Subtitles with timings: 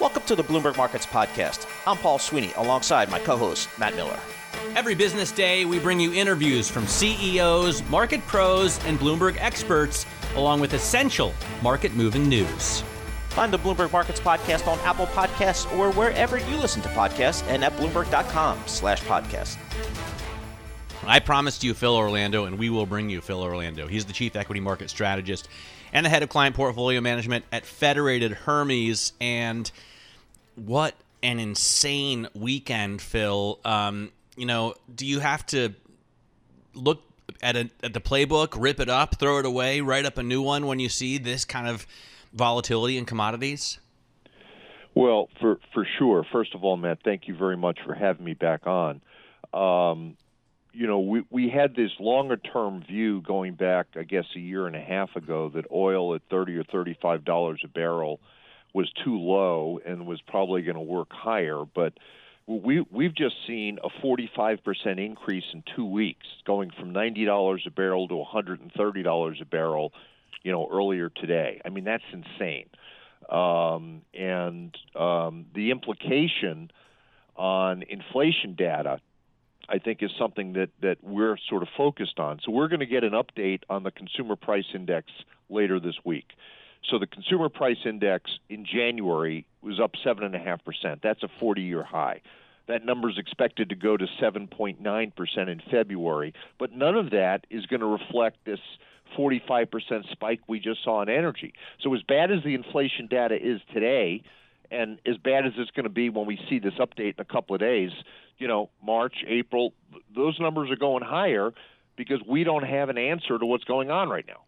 [0.00, 1.66] Welcome to the Bloomberg Markets Podcast.
[1.84, 4.18] I'm Paul Sweeney alongside my co host, Matt Miller.
[4.76, 10.06] Every business day, we bring you interviews from CEOs, market pros, and Bloomberg experts,
[10.36, 12.84] along with essential market moving news.
[13.30, 17.64] Find the Bloomberg Markets Podcast on Apple Podcasts or wherever you listen to podcasts and
[17.64, 19.56] at Bloomberg.com slash podcast.
[21.04, 23.88] I promised you Phil Orlando, and we will bring you Phil Orlando.
[23.88, 25.48] He's the Chief Equity Market Strategist
[25.92, 29.12] and the Head of Client Portfolio Management at Federated Hermes.
[29.20, 29.70] And
[30.54, 33.58] what an insane weekend, Phil.
[33.64, 35.74] Um, you know, do you have to
[36.74, 37.02] look
[37.42, 40.42] at, a, at the playbook, rip it up, throw it away, write up a new
[40.42, 41.86] one when you see this kind of
[42.32, 43.78] volatility in commodities?
[44.94, 46.26] Well, for for sure.
[46.32, 49.00] First of all, Matt, thank you very much for having me back on.
[49.52, 50.16] Um,
[50.72, 54.66] you know, we we had this longer term view going back, I guess, a year
[54.66, 58.20] and a half ago that oil at thirty or thirty five dollars a barrel
[58.74, 61.94] was too low and was probably going to work higher, but
[62.46, 68.08] we we've just seen a 45% increase in 2 weeks going from $90 a barrel
[68.08, 69.92] to $130 a barrel
[70.42, 71.60] you know earlier today.
[71.64, 72.66] I mean that's insane.
[73.28, 76.70] Um, and um, the implication
[77.36, 79.00] on inflation data
[79.68, 82.40] I think is something that, that we're sort of focused on.
[82.44, 85.10] So we're going to get an update on the consumer price index
[85.50, 86.32] later this week.
[86.88, 91.02] So the consumer price index in January was up 7.5%.
[91.02, 92.22] That's a 40 year high.
[92.66, 96.34] That number is expected to go to 7.9% in February.
[96.58, 98.60] But none of that is going to reflect this
[99.16, 101.54] 45% spike we just saw in energy.
[101.80, 104.22] So, as bad as the inflation data is today,
[104.70, 107.24] and as bad as it's going to be when we see this update in a
[107.24, 107.90] couple of days,
[108.38, 109.72] you know, March, April,
[110.14, 111.52] those numbers are going higher
[111.96, 114.40] because we don't have an answer to what's going on right now.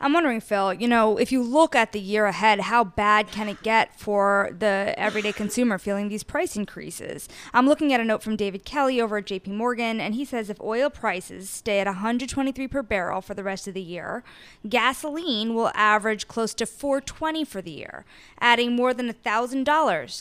[0.00, 3.48] I'm wondering, Phil, you know, if you look at the year ahead, how bad can
[3.48, 7.28] it get for the everyday consumer feeling these price increases?
[7.52, 10.50] I'm looking at a note from David Kelly over at JP Morgan, and he says
[10.50, 14.24] if oil prices stay at 123 per barrel for the rest of the year,
[14.68, 18.04] gasoline will average close to 420 for the year,
[18.40, 19.64] adding more than $1,000.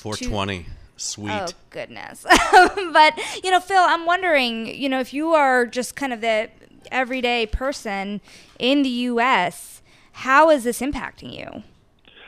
[0.01, 0.63] 420.
[0.63, 1.31] To- Sweet.
[1.31, 2.23] Oh goodness.
[2.93, 6.49] but, you know, Phil, I'm wondering, you know, if you are just kind of the
[6.91, 8.21] everyday person
[8.59, 9.81] in the U.S.,
[10.13, 11.63] how is this impacting you?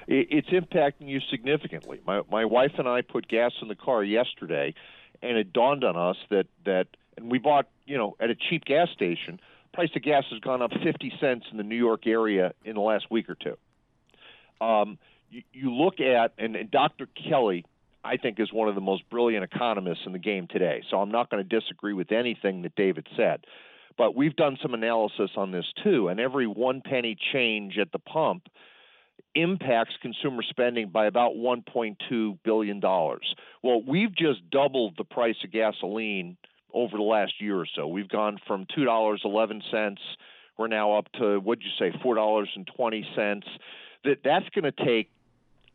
[0.08, 2.02] It's impacting you significantly.
[2.06, 4.74] My my wife and I put gas in the car yesterday,
[5.22, 8.66] and it dawned on us that that and we bought you know at a cheap
[8.66, 9.40] gas station.
[9.74, 12.82] Price of gas has gone up 50 cents in the New York area in the
[12.82, 13.58] last week or two.
[14.64, 15.00] Um,
[15.32, 17.08] you, you look at and, and Dr.
[17.08, 17.66] Kelly,
[18.04, 20.84] I think, is one of the most brilliant economists in the game today.
[20.92, 23.46] So I'm not going to disagree with anything that David said.
[23.98, 28.00] But we've done some analysis on this too, and every one penny change at the
[28.00, 28.48] pump
[29.36, 32.82] impacts consumer spending by about $1.2 billion.
[32.82, 36.38] Well, we've just doubled the price of gasoline
[36.74, 37.88] over the last year or so.
[37.88, 39.98] We've gone from $2.11,
[40.58, 43.44] we're now up to, what'd you say, $4.20.
[44.04, 45.10] That, that's going to take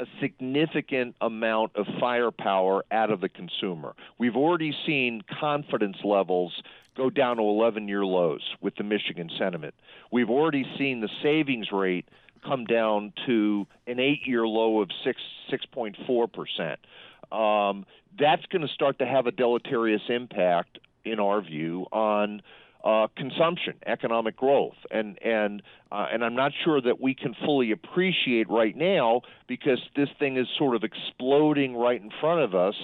[0.01, 3.95] a significant amount of firepower out of the consumer.
[4.19, 6.63] We've already seen confidence levels
[6.99, 9.75] go down to 11 year lows with the Michigan sentiment.
[10.13, 12.07] We've already seen the savings rate
[12.45, 15.21] come down to an eight year low of 6
[15.51, 16.77] 6.4%.
[17.33, 17.87] Um,
[18.19, 22.43] that's going to start to have a deleterious impact, in our view, on
[22.89, 25.63] uh, consumption, economic growth, and and
[25.93, 30.39] uh, and I'm not sure that we can fully appreciate right now because this thing
[30.39, 32.77] is sort of exploding right in front of us.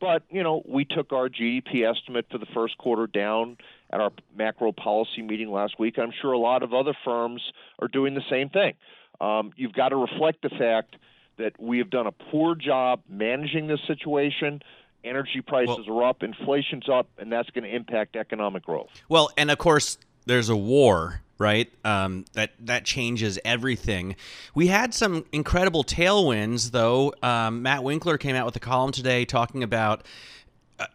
[0.00, 3.56] But you know, we took our GDP estimate for the first quarter down
[3.92, 5.96] at our macro policy meeting last week.
[5.96, 7.40] I'm sure a lot of other firms
[7.78, 8.74] are doing the same thing.
[9.20, 10.96] Um, you've got to reflect the fact
[11.38, 14.60] that we have done a poor job managing this situation
[15.04, 18.90] energy prices well, are up, inflation's up, and that's going to impact economic growth.
[19.08, 21.72] Well, and of course, there's a war, right?
[21.84, 24.16] Um, that that changes everything.
[24.54, 27.14] We had some incredible tailwinds, though.
[27.22, 30.04] Um, Matt Winkler came out with a column today talking about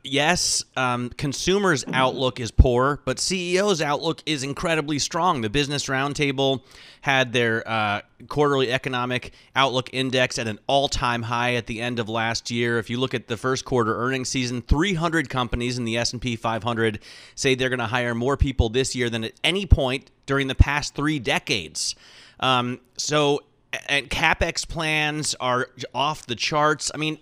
[0.04, 5.42] yes, um, consumers' outlook is poor, but CEOs' outlook is incredibly strong.
[5.42, 6.62] The Business Roundtable
[7.02, 12.10] had their uh, quarterly economic outlook index at an all-time high at the end of
[12.10, 12.80] last year.
[12.80, 17.00] If you look at the first quarter earnings season, 300 companies in the S&P 500
[17.36, 20.56] say they're going to hire more people this year than at any point during the
[20.56, 21.96] past three decades.
[22.40, 23.42] Um, so
[23.88, 26.92] and capex plans are off the charts.
[26.94, 27.20] I mean,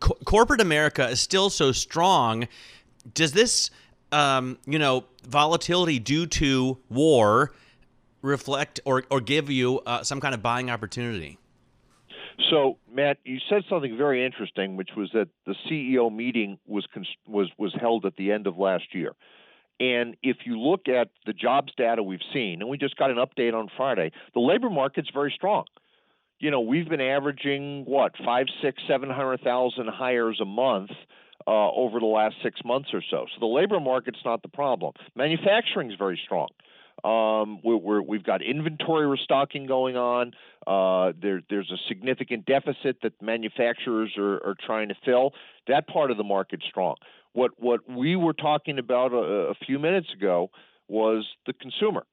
[0.00, 2.48] co- corporate America is still so strong.
[3.14, 3.70] Does this,
[4.12, 7.52] um, you know, volatility due to war
[8.22, 11.38] reflect or, or give you uh, some kind of buying opportunity?
[12.50, 16.86] So, Matt, you said something very interesting, which was that the CEO meeting was
[17.26, 19.14] was was held at the end of last year.
[19.80, 23.16] And if you look at the jobs data we've seen, and we just got an
[23.16, 25.64] update on Friday, the labor market's very strong.
[26.40, 30.90] You know, we've been averaging what five, six, seven hundred thousand hires a month
[31.46, 33.26] uh, over the last six months or so.
[33.34, 34.92] So the labor market's not the problem.
[35.16, 36.48] Manufacturing is very strong.
[37.04, 40.32] Um, we have got inventory restocking going on.
[40.66, 45.32] Uh, there, there's a significant deficit that manufacturers are, are, trying to fill.
[45.68, 46.96] That part of the market's strong.
[47.34, 50.50] What what we were talking about a, a few minutes ago
[50.88, 52.04] was the consumer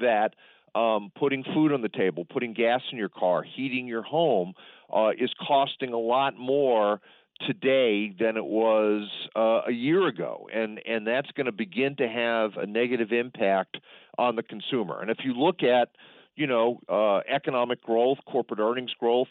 [0.00, 0.34] that
[0.76, 4.52] um, putting food on the table, putting gas in your car, heating your home
[4.94, 7.00] uh, is costing a lot more
[7.46, 12.08] today than it was uh, a year ago, and and that's going to begin to
[12.08, 13.78] have a negative impact
[14.18, 15.00] on the consumer.
[15.00, 15.88] And if you look at
[16.34, 19.28] you know uh, economic growth, corporate earnings growth,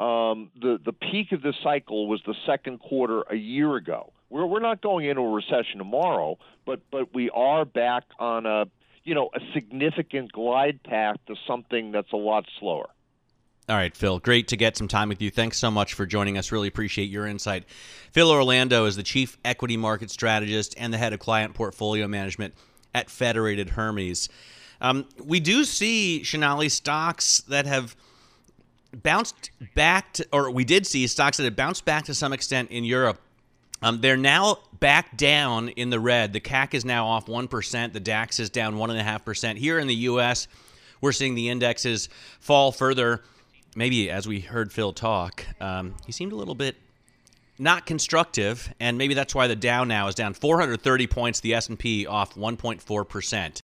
[0.00, 4.12] um, the the peak of this cycle was the second quarter a year ago.
[4.30, 8.64] We're we're not going into a recession tomorrow, but but we are back on a
[9.06, 12.88] you know a significant glide path to something that's a lot slower.
[13.68, 15.30] All right, Phil, great to get some time with you.
[15.30, 16.52] Thanks so much for joining us.
[16.52, 17.64] Really appreciate your insight.
[18.12, 22.54] Phil Orlando is the Chief Equity Market Strategist and the Head of Client Portfolio Management
[22.94, 24.28] at Federated Hermes.
[24.80, 27.96] Um, we do see Sonali stocks that have
[29.02, 32.70] bounced back, to, or we did see stocks that have bounced back to some extent
[32.70, 33.20] in Europe.
[33.82, 36.32] Um, they're now back down in the red.
[36.32, 37.92] The CAC is now off 1%.
[37.92, 39.56] The DAX is down 1.5%.
[39.56, 40.48] Here in the U.S.,
[41.00, 42.08] we're seeing the indexes
[42.40, 43.22] fall further
[43.76, 46.74] maybe as we heard Phil talk, um, he seemed a little bit
[47.58, 52.06] not constructive, and maybe that's why the Dow now is down 430 points, the S&P
[52.06, 53.60] off 1.4 percent.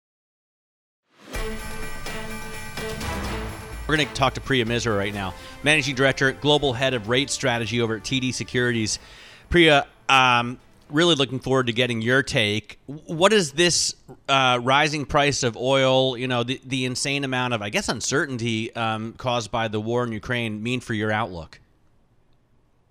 [3.86, 5.34] We're going to talk to Priya Misra right now,
[5.64, 9.00] Managing Director, Global Head of Rate Strategy over at TD Securities.
[9.48, 10.58] Priya, um,
[10.90, 12.78] really looking forward to getting your take.
[12.86, 13.94] What does this
[14.28, 18.74] uh, rising price of oil, you know, the, the insane amount of, I guess, uncertainty
[18.74, 21.60] um, caused by the war in Ukraine mean for your outlook?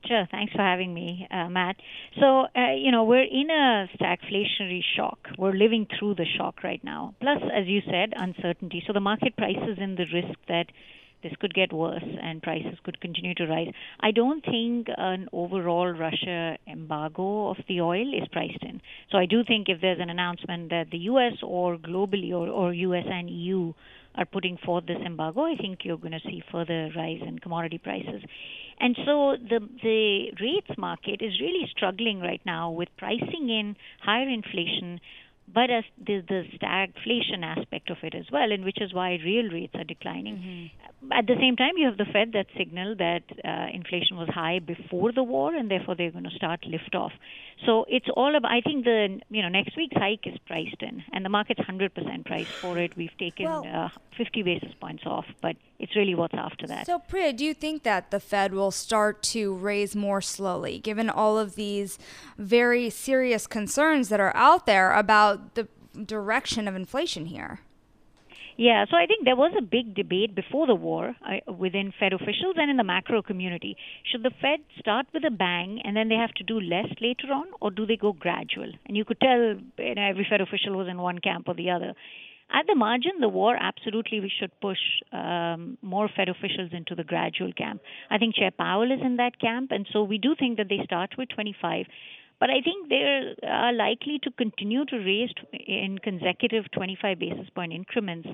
[0.06, 0.28] Sure.
[0.32, 1.76] Thanks for having me, uh, Matt.
[2.20, 5.20] So, uh, you know, we're in a stagflationary shock.
[5.38, 7.14] We're living through the shock right now.
[7.20, 8.82] Plus, as you said, uncertainty.
[8.88, 10.68] So the market prices in the risk that
[11.24, 13.72] this could get worse and prices could continue to rise.
[14.00, 18.82] I don't think an overall Russia embargo of the oil is priced in.
[19.12, 22.74] So I do think if there's an announcement that the US or globally or, or
[22.74, 23.74] US and EU
[24.16, 27.78] are putting forth this embargo, I think you're going to see further rise in commodity
[27.78, 28.22] prices.
[28.80, 34.28] And so the the rates market is really struggling right now with pricing in higher
[34.28, 35.02] inflation
[35.54, 39.50] but as there's the stagflation aspect of it as well, and which is why real
[39.52, 40.38] rates are declining.
[40.38, 41.12] Mm-hmm.
[41.12, 44.60] At the same time, you have the Fed that signaled that uh, inflation was high
[44.60, 47.14] before the war, and therefore they're going to start lift off.
[47.66, 48.52] So it's all about.
[48.52, 52.26] I think the you know next week's hike is priced in, and the market's 100%
[52.26, 52.96] priced for it.
[52.96, 56.86] We've taken well, uh, 50 basis points off, but it's really what's after that.
[56.86, 61.10] So, Priya, do you think that the Fed will start to raise more slowly, given
[61.10, 61.98] all of these
[62.38, 65.68] very serious concerns that are out there about the
[66.06, 67.62] direction of inflation here?
[68.58, 72.12] Yeah, so I think there was a big debate before the war uh, within Fed
[72.12, 73.78] officials and in the macro community.
[74.12, 77.32] Should the Fed start with a bang and then they have to do less later
[77.34, 78.70] on, or do they go gradual?
[78.86, 81.70] And you could tell you know, every Fed official was in one camp or the
[81.70, 81.94] other.
[82.52, 84.80] At the margin, the war, absolutely, we should push
[85.14, 87.82] um, more Fed officials into the gradual camp.
[88.10, 90.80] I think Chair Powell is in that camp, and so we do think that they
[90.84, 91.86] start with 25.
[92.40, 97.74] But I think they are likely to continue to raise in consecutive 25 basis point
[97.74, 98.28] increments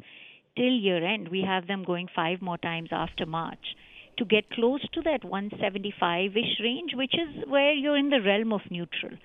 [0.56, 1.28] till year end.
[1.30, 3.76] We have them going five more times after March
[4.18, 8.54] to get close to that 175 ish range, which is where you're in the realm
[8.54, 9.18] of neutral.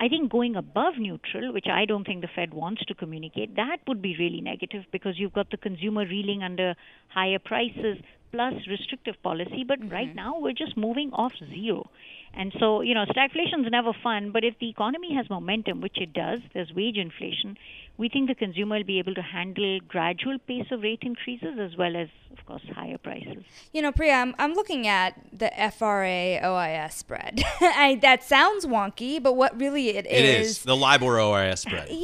[0.00, 3.78] I think going above neutral, which I don't think the Fed wants to communicate, that
[3.88, 6.74] would be really negative because you've got the consumer reeling under
[7.08, 7.98] higher prices
[8.30, 9.64] plus restrictive policy.
[9.66, 9.92] But mm-hmm.
[9.92, 11.90] right now, we're just moving off zero.
[12.34, 15.98] And so, you know, stagflation is never fun, but if the economy has momentum, which
[15.98, 17.56] it does, there's wage inflation,
[17.96, 21.76] we think the consumer will be able to handle gradual pace of rate increases as
[21.76, 23.42] well as, of course, higher prices.
[23.72, 27.42] You know, Priya, I'm, I'm looking at the FRA OIS spread.
[27.60, 30.62] I, that sounds wonky, but what really it, it is, is.
[30.62, 31.88] the LIBOR OIS spread.
[31.90, 31.98] Yes,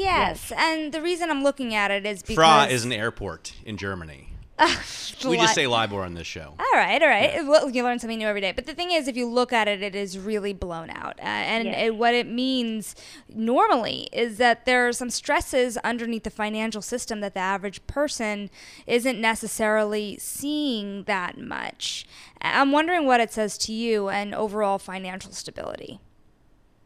[0.50, 3.76] yes, and the reason I'm looking at it is because FRA is an airport in
[3.76, 4.33] Germany.
[5.26, 6.54] we just say LIBOR on this show.
[6.58, 7.44] All right, all right.
[7.46, 8.52] Well, you learn something new every day.
[8.52, 11.18] But the thing is, if you look at it, it is really blown out.
[11.18, 11.86] Uh, and Yes.
[11.88, 12.94] it, what it means
[13.28, 18.48] normally is that there are some stresses underneath the financial system that the average person
[18.86, 22.06] isn't necessarily seeing that much.
[22.40, 26.00] I'm wondering what it says to you and overall financial stability.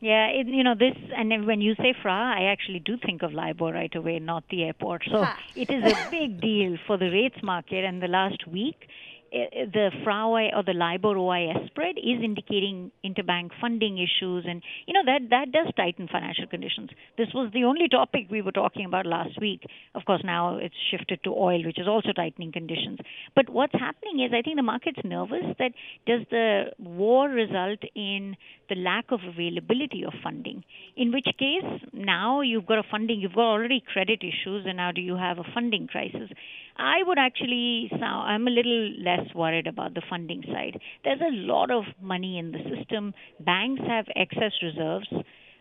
[0.01, 3.33] Yeah, it, you know this, and when you say FRA, I actually do think of
[3.33, 5.03] LIBOR right away, not the airport.
[5.11, 5.27] So
[5.57, 7.85] it is a big deal for the rates market.
[7.85, 8.89] And the last week,
[9.33, 14.95] eh, the FRA or the LIBOR OIS spread is indicating interbank funding issues, and you
[14.95, 16.91] know that that does tighten financial conditions.
[17.17, 19.67] This was the only topic we were talking about last week.
[19.97, 23.01] Of course, now it's shifted to oil, which is also tightening conditions.
[23.35, 25.73] But what's happening is, I think the market's nervous that
[26.07, 28.37] does the war result in
[28.69, 30.65] the lack of availability of funding?
[30.97, 34.93] In which case, now you've got a funding, you've got already credit issues, and now
[34.93, 36.31] do you have a funding crisis?
[36.77, 40.81] I would actually I'm a little less worried about the funding side.
[41.05, 43.15] There's a lot of money in the system.
[43.41, 45.09] Banks have excess reserves.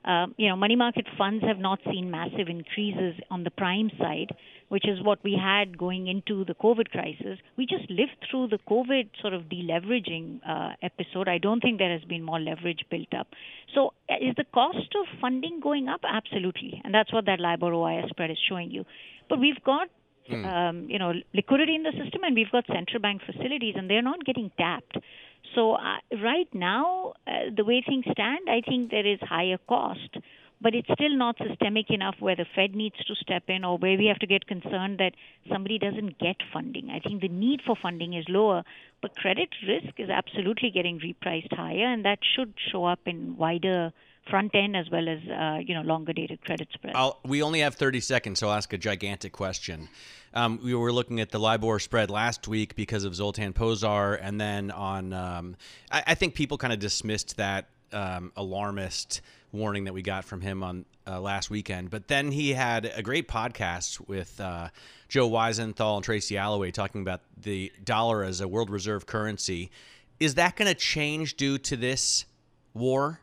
[0.08, 4.34] Uh, you know, money market funds have not seen massive increases on the prime side,
[4.70, 7.38] which is what we had going into the COVID crisis.
[7.58, 11.28] We just lived through the COVID sort of deleveraging uh, episode.
[11.28, 13.28] I don't think there has been more leverage built up.
[13.76, 16.02] So, uh, is the cost of funding going up?
[16.08, 18.86] Absolutely, and that's what that LIBOR OIS spread is showing you.
[19.30, 19.90] But we've got
[20.30, 24.02] um, you know liquidity in the system, and we've got central bank facilities, and they're
[24.02, 24.98] not getting tapped.
[25.56, 30.18] So uh, right now, uh, the way things stand, I think there is higher cost,
[30.60, 33.98] but it's still not systemic enough where the Fed needs to step in or where
[33.98, 35.14] we have to get concerned that
[35.52, 36.90] somebody doesn't get funding.
[36.90, 38.64] I think the need for funding is lower,
[39.02, 43.94] but credit risk is absolutely getting repriced higher, and that should show up in wider
[44.30, 46.96] front end as well as uh, you know longer dated credit spreads.
[46.98, 49.90] I'll, we only have 30 seconds, so I'll ask a gigantic question.
[50.34, 54.40] Um, we were looking at the LIBOR spread last week because of Zoltan Pozsar, and
[54.40, 55.56] then on, um,
[55.92, 60.42] I, I think people kind of dismissed that um, alarmist warning that we got from
[60.42, 61.90] him on uh, last weekend.
[61.90, 64.70] But then he had a great podcast with uh,
[65.08, 69.72] Joe Weisenthal and Tracy Alloway talking about the dollar as a world reserve currency.
[70.20, 72.26] Is that going to change due to this
[72.74, 73.22] war?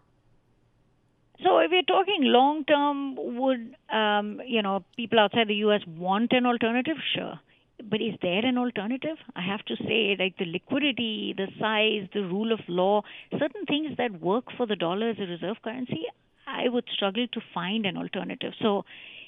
[1.45, 5.83] So if we're talking long term, would um, you know people outside the U.S.
[5.87, 6.97] want an alternative?
[7.15, 7.39] Sure,
[7.79, 9.19] but is there an alternative?
[9.37, 13.03] I have to say, like the liquidity, the size, the rule of law,
[13.39, 16.05] certain things that work for the dollar as a reserve currency,
[16.47, 18.53] I would struggle to find an alternative.
[18.61, 18.85] So.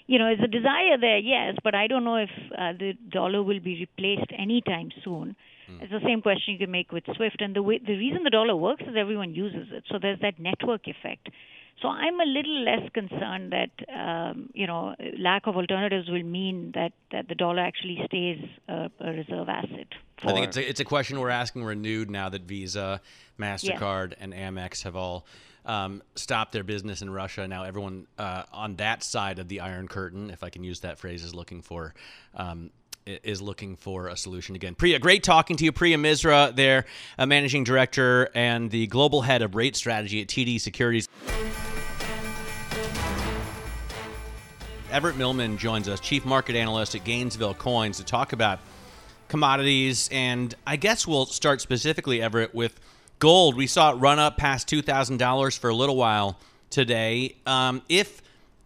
[0.08, 1.18] You know, is a desire there?
[1.18, 5.34] Yes, but I don't know if uh, the dollar will be replaced anytime soon.
[5.82, 8.30] It's the same question you can make with SWIFT, and the way the reason the
[8.30, 9.82] dollar works is everyone uses it.
[9.90, 11.28] So there's that network effect.
[11.82, 16.72] So I'm a little less concerned that um, you know lack of alternatives will mean
[16.74, 19.88] that, that the dollar actually stays a, a reserve asset.
[20.22, 23.02] I think it's a, it's a question we're asking renewed now that Visa,
[23.38, 25.26] Mastercard, and Amex have all
[25.66, 27.46] um, stopped their business in Russia.
[27.46, 30.98] Now everyone uh, on that side of the Iron Curtain, if I can use that
[30.98, 31.94] phrase, is looking for.
[32.34, 32.70] Um,
[33.06, 34.74] is looking for a solution again.
[34.74, 35.72] Priya, great talking to you.
[35.72, 36.86] Priya Misra, there,
[37.18, 41.08] uh, managing director and the global head of rate strategy at TD Securities.
[44.90, 48.58] Everett Millman joins us, chief market analyst at Gainesville Coins, to talk about
[49.28, 50.08] commodities.
[50.10, 52.80] And I guess we'll start specifically, Everett, with
[53.18, 53.56] gold.
[53.56, 56.38] We saw it run up past $2,000 for a little while
[56.70, 57.36] today.
[57.46, 58.22] Um, if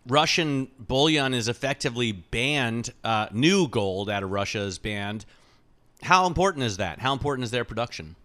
[0.07, 5.25] Russian bullion is effectively banned, uh, new gold out of Russia is banned,
[6.03, 6.99] how important is that?
[6.99, 8.17] How important is their production?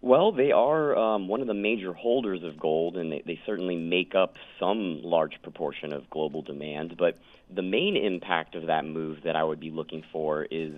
[0.00, 3.76] Well, they are um, one of the major holders of gold, and they, they certainly
[3.76, 6.96] make up some large proportion of global demand.
[6.98, 7.18] But
[7.54, 10.74] the main impact of that move that I would be looking for is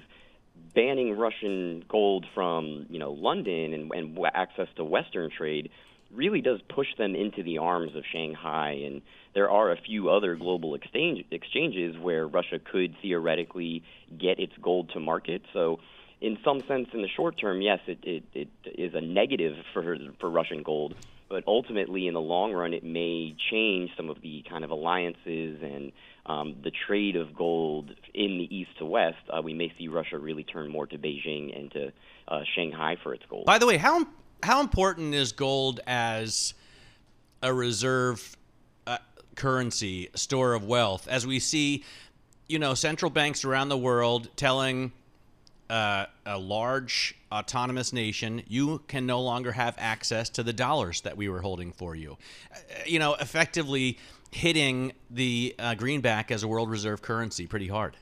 [0.74, 5.70] banning Russian gold from, you know, London and, and access to Western trade
[6.14, 8.82] really does push them into the arms of Shanghai.
[8.86, 9.02] And
[9.34, 13.82] there are a few other global exchange, exchanges where Russia could theoretically
[14.18, 15.42] get its gold to market.
[15.52, 15.80] So
[16.20, 19.96] in some sense, in the short term, yes, it, it, it is a negative for
[20.20, 20.94] for Russian gold.
[21.28, 25.60] But ultimately, in the long run, it may change some of the kind of alliances
[25.62, 25.90] and
[26.26, 29.18] um, the trade of gold in the east to west.
[29.28, 31.92] Uh, we may see Russia really turn more to Beijing and to
[32.28, 33.46] uh, Shanghai for its gold.
[33.46, 34.06] By the way, how
[34.44, 36.52] how important is gold as
[37.42, 38.36] a reserve
[38.86, 38.98] uh,
[39.36, 41.08] currency, store of wealth?
[41.08, 41.82] As we see,
[42.46, 44.92] you know, central banks around the world telling
[45.70, 51.16] uh, a large autonomous nation, you can no longer have access to the dollars that
[51.16, 52.18] we were holding for you.
[52.52, 53.98] Uh, you know, effectively
[54.30, 57.96] hitting the uh, greenback as a world reserve currency pretty hard.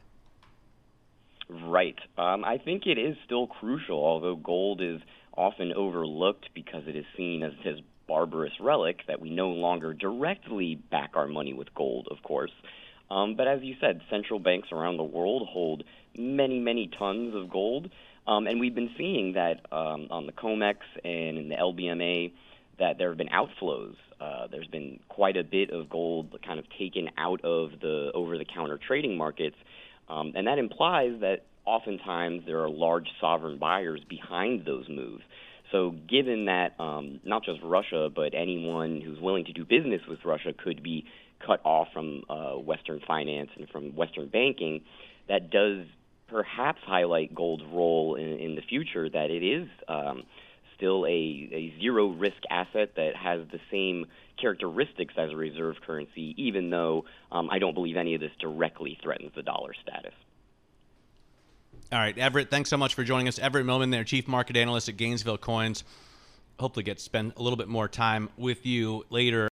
[1.48, 1.98] Right.
[2.18, 5.00] Um, I think it is still crucial, although gold is
[5.36, 10.74] often overlooked because it is seen as this barbarous relic that we no longer directly
[10.74, 12.50] back our money with gold, of course.
[13.10, 15.84] Um, but as you said, central banks around the world hold
[16.16, 17.90] many, many tons of gold.
[18.26, 22.32] Um, and we've been seeing that um, on the COMEX and in the LBMA
[22.78, 23.96] that there have been outflows.
[24.20, 28.38] Uh, there's been quite a bit of gold kind of taken out of the over
[28.38, 29.56] the counter trading markets.
[30.08, 35.22] Um, and that implies that oftentimes there are large sovereign buyers behind those moves.
[35.70, 40.18] So, given that um, not just Russia, but anyone who's willing to do business with
[40.24, 41.06] Russia could be
[41.44, 44.82] cut off from uh, Western finance and from Western banking,
[45.28, 45.86] that does
[46.28, 49.08] perhaps highlight gold's role in, in the future.
[49.08, 50.24] That it is um,
[50.76, 54.06] still a, a zero risk asset that has the same
[54.38, 58.98] characteristics as a reserve currency, even though um, I don't believe any of this directly
[59.02, 60.14] threatens the dollar status.
[61.92, 63.38] All right, Everett, thanks so much for joining us.
[63.38, 65.84] Everett Millman, there, chief market analyst at Gainesville Coins.
[66.58, 69.50] Hopefully, get to spend a little bit more time with you later.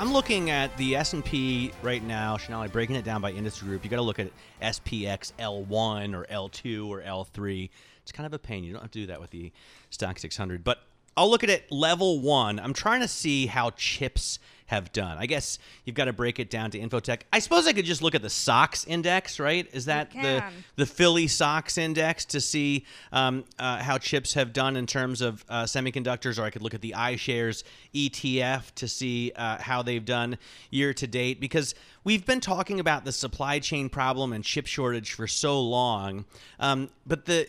[0.00, 3.84] I'm looking at the S&P right now, Chanel, breaking it down by industry group.
[3.84, 7.70] You got to look at SPX L1 or L2 or L3.
[8.02, 8.64] It's kind of a pain.
[8.64, 9.52] You don't have to do that with the
[9.92, 10.64] Stoxx 600.
[10.64, 10.80] But
[11.16, 12.58] I'll look at it level one.
[12.58, 14.38] I'm trying to see how chips
[14.72, 15.18] have done.
[15.18, 17.20] I guess you've got to break it down to Infotech.
[17.30, 19.68] I suppose I could just look at the SOX index, right?
[19.74, 20.42] Is that the
[20.76, 25.44] the Philly SOX index to see um, uh, how chips have done in terms of
[25.50, 27.64] uh, semiconductors, or I could look at the iShares
[27.94, 30.38] ETF to see uh, how they've done
[30.70, 35.12] year to date because we've been talking about the supply chain problem and chip shortage
[35.12, 36.24] for so long,
[36.60, 37.46] um, but the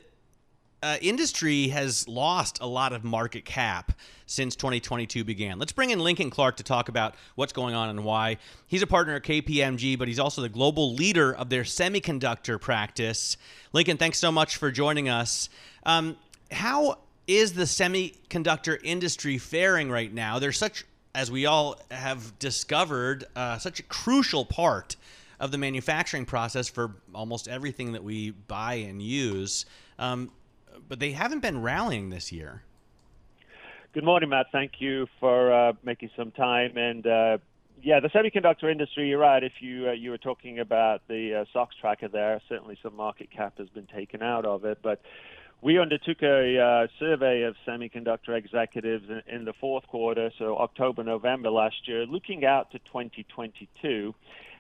[0.84, 3.94] uh, industry has lost a lot of market cap
[4.26, 5.58] since 2022 began.
[5.58, 8.38] Let's bring in Lincoln Clark to talk about what's going on and why.
[8.68, 13.38] He's a partner at KPMG, but he's also the global leader of their semiconductor practice.
[13.72, 15.48] Lincoln, thanks so much for joining us.
[15.86, 16.18] Um,
[16.52, 20.38] how is the semiconductor industry faring right now?
[20.38, 20.84] There's such,
[21.16, 24.98] as we all have discovered, uh, such a crucial part
[25.40, 29.66] of the manufacturing process for almost everything that we buy and use.
[29.98, 30.30] Um,
[30.88, 32.64] but they haven't been rallying this year.
[33.94, 34.48] Good morning, Matt.
[34.52, 36.78] Thank you for uh, making some time.
[36.78, 37.38] And uh,
[37.84, 39.10] yeah, the semiconductor industry.
[39.10, 39.44] You're right.
[39.44, 43.30] If you uh, you were talking about the uh, SOX tracker there, certainly some market
[43.30, 44.80] cap has been taken out of it.
[44.82, 45.02] But
[45.62, 51.04] we undertook a uh, survey of semiconductor executives in, in the fourth quarter, so October,
[51.04, 54.14] November last year, looking out to 2022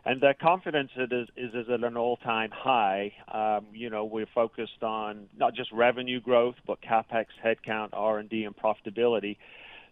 [0.06, 3.14] and their confidence is, is, is at an all-time high.
[3.32, 8.56] Um, you know, we're focused on not just revenue growth, but capex, headcount, R&D, and
[8.56, 9.38] profitability.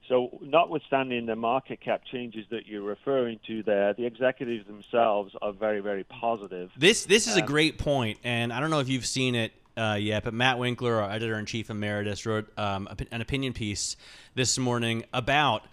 [0.10, 5.54] So, notwithstanding the market cap changes that you're referring to there, the executives themselves are
[5.54, 6.71] very, very positive.
[6.76, 9.54] This this is um, a great point, and I don't know if you've seen it
[9.78, 13.95] uh, yet, but Matt Winkler, our editor in chief emeritus, wrote um, an opinion piece
[14.34, 15.63] this morning about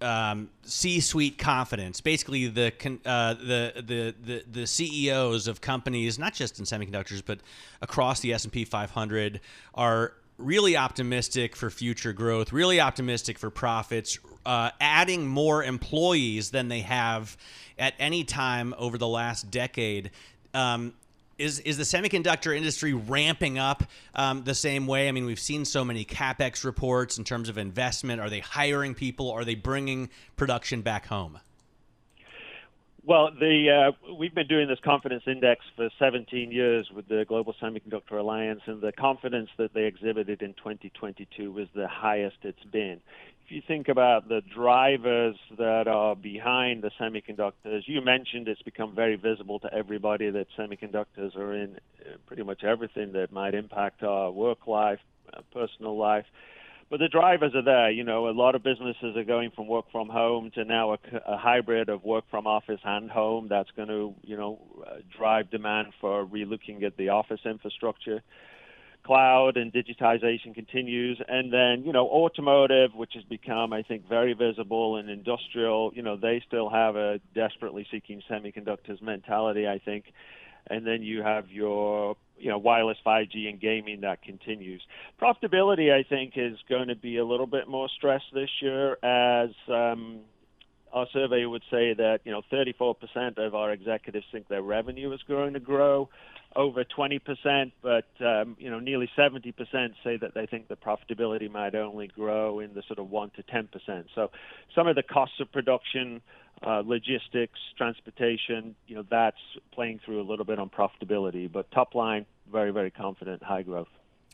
[0.00, 2.00] um, C-suite confidence.
[2.00, 2.72] Basically, the,
[3.04, 7.40] uh, the the the the CEOs of companies, not just in semiconductors, but
[7.82, 9.40] across the S and P 500,
[9.74, 12.52] are really optimistic for future growth.
[12.52, 14.18] Really optimistic for profits.
[14.46, 17.36] Uh, adding more employees than they have
[17.78, 20.10] at any time over the last decade.
[20.54, 20.94] Um,
[21.40, 25.08] is is the semiconductor industry ramping up um, the same way?
[25.08, 28.20] I mean, we've seen so many capex reports in terms of investment.
[28.20, 29.30] Are they hiring people?
[29.30, 31.38] Are they bringing production back home?
[33.10, 37.56] Well, the uh, we've been doing this confidence index for 17 years with the Global
[37.60, 43.00] Semiconductor Alliance, and the confidence that they exhibited in 2022 was the highest it's been
[43.44, 48.94] if you think about the drivers that are behind the semiconductors, you mentioned it's become
[48.94, 54.04] very visible to everybody that semiconductors are in uh, pretty much everything that might impact
[54.04, 55.00] our work life,
[55.34, 56.26] uh, personal life.
[56.90, 57.90] But the drivers are there.
[57.90, 60.98] You know, a lot of businesses are going from work from home to now a,
[61.24, 63.46] a hybrid of work from office and home.
[63.48, 68.22] That's going to, you know, uh, drive demand for relooking at the office infrastructure
[69.04, 71.20] cloud and digitization continues.
[71.26, 76.02] And then, you know, automotive, which has become, I think, very visible, and industrial, you
[76.02, 80.04] know, they still have a desperately seeking semiconductors mentality, I think.
[80.68, 84.82] And then you have your, you know, wireless 5G and gaming that continues.
[85.20, 89.50] Profitability, I think, is going to be a little bit more stressed this year as
[89.68, 90.20] um,
[90.92, 95.20] our survey would say that you know 34% of our executives think their revenue is
[95.28, 96.08] going to grow
[96.56, 99.54] over 20%, but um, you know nearly 70%
[100.02, 103.42] say that they think the profitability might only grow in the sort of 1 to
[103.44, 104.04] 10%.
[104.14, 104.30] So
[104.74, 106.20] some of the costs of production
[106.66, 109.38] uh, logistics, transportation, you know, that's
[109.72, 111.50] playing through a little bit on profitability.
[111.50, 113.88] But top line, very, very confident, high growth.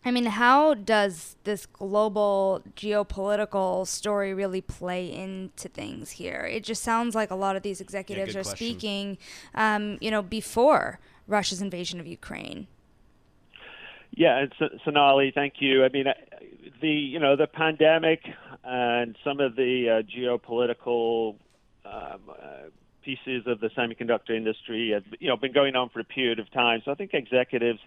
[0.05, 6.49] I mean, how does this global geopolitical story really play into things here?
[6.51, 8.57] It just sounds like a lot of these executives yeah, are question.
[8.57, 9.19] speaking,
[9.55, 12.69] um, you know, before Russia's invasion of Ukraine.
[14.13, 14.53] Yeah, and
[14.85, 15.85] Sonali, thank you.
[15.85, 16.15] I mean, uh,
[16.81, 18.21] the you know the pandemic
[18.65, 21.37] and some of the uh, geopolitical
[21.87, 22.69] uh,
[23.07, 26.51] pieces of the semiconductor industry have you know been going on for a period of
[26.53, 26.83] time.
[26.85, 27.81] So I think executives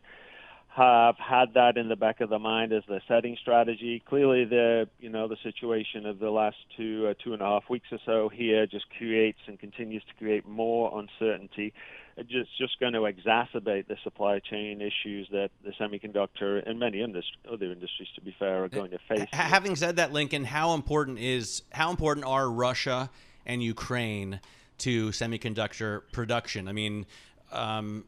[0.70, 4.02] have had that in the back of the mind as their setting strategy.
[4.08, 7.64] Clearly, the you know the situation of the last two uh, two and a half
[7.70, 11.74] weeks or so here just creates and continues to create more uncertainty.
[12.16, 17.02] It's just just going to exacerbate the supply chain issues that the semiconductor and many
[17.02, 19.28] other industries, to be fair, are going to face.
[19.32, 23.10] Having said that, Lincoln, how important is how important are Russia
[23.50, 24.40] and Ukraine
[24.80, 26.68] to semiconductor production?
[26.68, 27.06] I mean.
[27.52, 28.06] Um,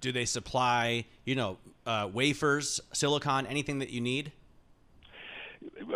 [0.00, 4.32] do they supply, you know, uh, wafers, silicon, anything that you need?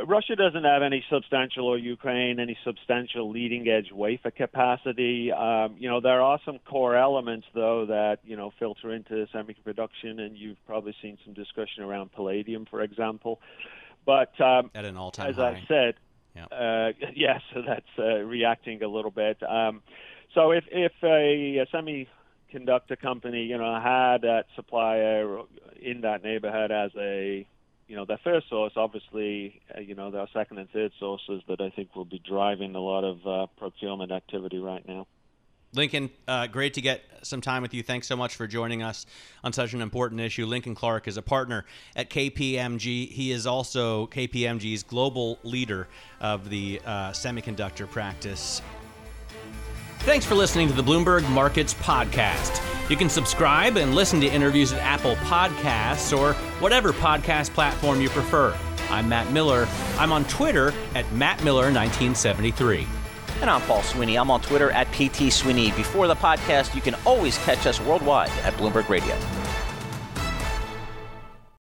[0.06, 5.32] Russia doesn't have any substantial, or Ukraine, any substantial leading edge wafer capacity.
[5.32, 9.64] Um, you know, there are some core elements, though, that, you know, filter into semiconductor
[9.64, 13.40] production, and you've probably seen some discussion around palladium, for example.
[14.04, 15.50] But um, at an all time as high.
[15.50, 15.94] I said,
[16.34, 19.42] yeah, uh, yeah so that's uh, reacting a little bit.
[19.42, 19.82] Um,
[20.34, 22.08] so if, if a, a semi
[22.50, 25.40] conductor company, you know, had that supplier
[25.80, 27.46] in that neighborhood as a,
[27.88, 28.72] you know, their first source.
[28.76, 32.22] Obviously, uh, you know, there are second and third sources that I think will be
[32.26, 35.06] driving a lot of uh, procurement activity right now.
[35.74, 37.82] Lincoln, uh, great to get some time with you.
[37.82, 39.06] Thanks so much for joining us
[39.42, 40.46] on such an important issue.
[40.46, 41.64] Lincoln Clark is a partner
[41.96, 43.10] at KPMG.
[43.10, 45.88] He is also KPMG's global leader
[46.20, 48.62] of the uh, semiconductor practice
[50.04, 52.60] Thanks for listening to the Bloomberg Markets Podcast.
[52.90, 58.10] You can subscribe and listen to interviews at Apple Podcasts or whatever podcast platform you
[58.10, 58.54] prefer.
[58.90, 59.66] I'm Matt Miller.
[59.96, 63.03] I'm on Twitter at MattMiller1973.
[63.40, 64.16] And I'm Paul Sweeney.
[64.16, 65.70] I'm on Twitter at PT Sweeney.
[65.72, 69.14] Before the podcast, you can always catch us worldwide at Bloomberg Radio.